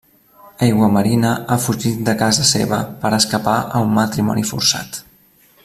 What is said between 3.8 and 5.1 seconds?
un matrimoni forçat.